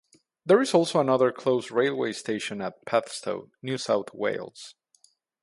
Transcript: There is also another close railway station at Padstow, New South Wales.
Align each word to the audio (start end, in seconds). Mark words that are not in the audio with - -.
There 0.47 0.59
is 0.63 0.73
also 0.73 0.99
another 0.99 1.31
close 1.31 1.69
railway 1.69 2.13
station 2.13 2.59
at 2.59 2.83
Padstow, 2.87 3.51
New 3.61 3.77
South 3.77 4.11
Wales. 4.15 4.73